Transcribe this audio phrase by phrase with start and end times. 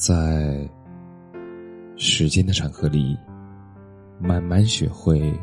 [0.00, 0.64] 在
[1.96, 3.18] 时间的长河里，
[4.20, 5.36] 慢慢学会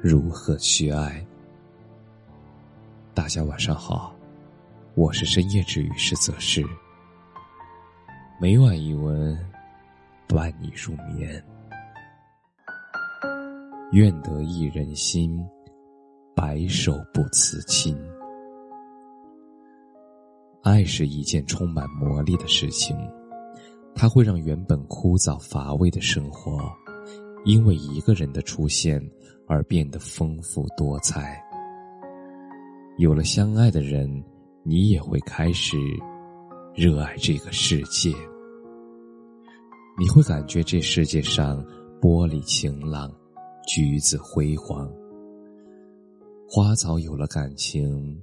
[0.00, 1.26] 如何去爱。
[3.12, 4.14] 大家晚上好，
[4.94, 6.64] 我是深夜治愈师泽世，
[8.40, 9.36] 每晚一文
[10.28, 11.44] 伴你入眠。
[13.90, 15.44] 愿得一人心，
[16.36, 17.98] 白首不辞亲。
[20.62, 22.96] 爱是一件充满魔力的事情，
[23.98, 26.70] 它会让原本枯燥乏味的生活，
[27.46, 29.02] 因为一个人的出现
[29.46, 31.42] 而变得丰富多彩。
[32.98, 34.22] 有了相爱的人，
[34.62, 35.78] 你也会开始
[36.74, 38.12] 热爱这个世界。
[39.98, 41.64] 你会感觉这世界上
[41.98, 43.10] 玻璃晴朗，
[43.66, 44.86] 橘子辉煌，
[46.46, 48.22] 花草有了感情，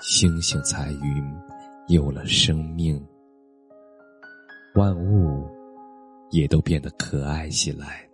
[0.00, 1.24] 星星彩云。
[1.88, 2.98] 有了生命，
[4.74, 5.48] 万物
[6.30, 8.04] 也都变得可爱起来。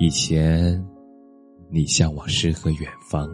[0.00, 0.84] 以前，
[1.70, 3.28] 你向往诗和远方；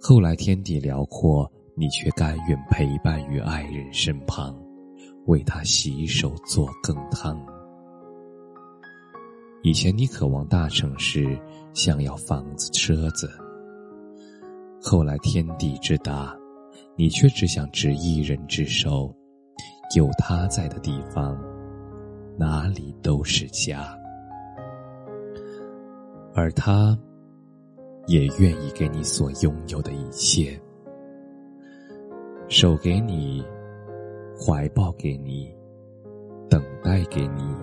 [0.00, 4.58] 后来天地辽阔，你却甘愿陪伴于爱人身旁，
[5.26, 7.38] 为他洗手做羹汤。
[9.62, 11.38] 以前你渴望大城市，
[11.74, 13.28] 想要房子车子。
[14.80, 16.34] 后来天地之大，
[16.96, 19.14] 你却只想执一人之手，
[19.94, 21.38] 有他在的地方，
[22.36, 23.86] 哪里都是家。
[26.34, 26.98] 而他，
[28.06, 30.60] 也愿意给你所拥有的一切，
[32.48, 33.44] 手给你，
[34.38, 35.54] 怀抱给你，
[36.50, 37.54] 等待给你，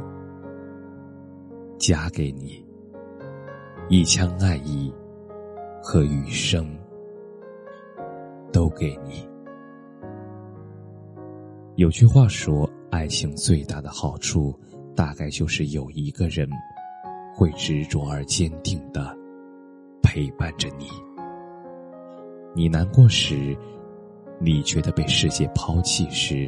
[1.78, 2.66] 家给你，
[3.90, 4.94] 一腔爱意
[5.82, 6.66] 和余生。
[8.52, 9.28] 都给你。
[11.76, 14.54] 有句话说，爱情最大的好处，
[14.96, 16.48] 大概就是有一个人，
[17.34, 19.18] 会执着而坚定的
[20.04, 20.86] 陪伴着你。
[22.54, 23.58] 你难过时，
[24.40, 26.48] 你觉得被世界抛弃时，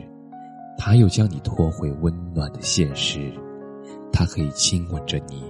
[0.77, 3.33] 他又将你拖回温暖的现实。
[4.13, 5.43] 他可以亲吻着你，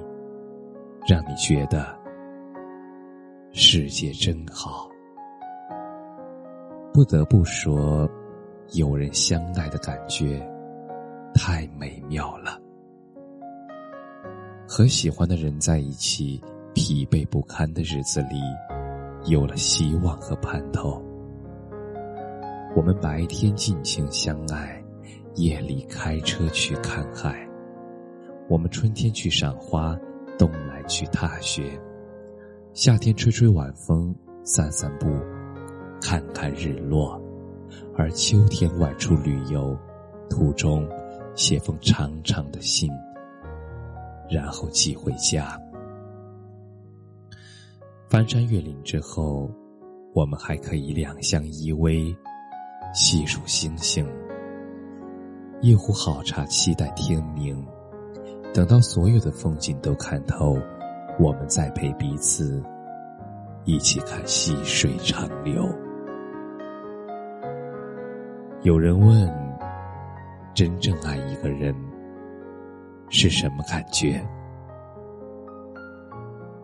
[1.06, 1.94] 让你觉得
[3.52, 4.90] 世界真好。
[6.94, 8.10] 不得不说，
[8.74, 10.42] 有人相爱的感觉
[11.34, 12.60] 太美妙了。
[14.68, 16.42] 和喜欢的人在一起，
[16.74, 18.42] 疲惫不堪的日子里，
[19.26, 21.02] 有了希望和盼头。
[22.76, 24.84] 我们白天尽情相爱，
[25.36, 27.48] 夜里开车去看海。
[28.50, 29.98] 我们春天去赏花，
[30.38, 31.80] 冬来去踏雪，
[32.74, 35.08] 夏天吹吹晚风，散散步。
[36.02, 37.20] 看看日落，
[37.98, 39.78] 而秋天外出旅游，
[40.30, 40.88] 途中
[41.36, 42.90] 写封长长的信，
[44.30, 45.60] 然后寄回家。
[48.10, 49.50] 翻山越岭之后，
[50.14, 52.16] 我们还可以两相依偎，
[52.94, 54.08] 细数星星，
[55.62, 57.66] 一壶好茶，期待天明。
[58.54, 60.58] 等到所有的风景都看透，
[61.20, 62.64] 我们再陪彼此，
[63.66, 65.68] 一起看细水长流。
[68.66, 69.32] 有人问
[70.56, 71.72] ：“真正爱一个人
[73.12, 74.20] 是什么感觉？”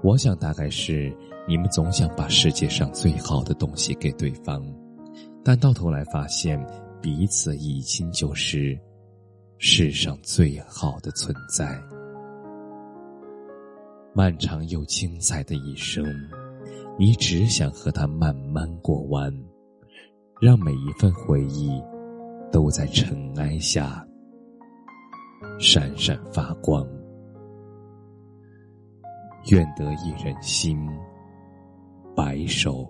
[0.01, 1.15] 我想，大概是
[1.47, 4.65] 你们总想把世界上最好的东西给对方，
[5.45, 6.59] 但到头来发现，
[7.03, 8.75] 彼此已经就是
[9.59, 11.79] 世上最好的存在。
[14.11, 16.03] 漫长又精彩的一生，
[16.97, 19.31] 你只想和他慢慢过完。
[20.41, 21.79] 让每一份回忆
[22.51, 24.05] 都在尘埃下
[25.59, 26.87] 闪闪发光。
[29.51, 30.77] 愿得一人心，
[32.15, 32.85] 白首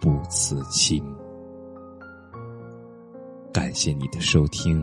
[0.00, 1.04] 不辞亲。
[3.52, 4.82] 感谢你的收听，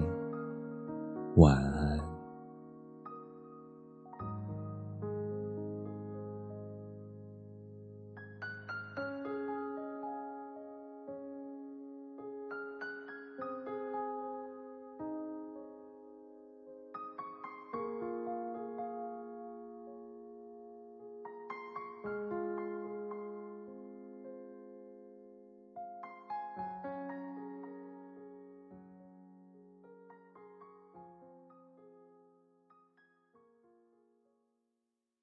[1.38, 1.77] 晚安。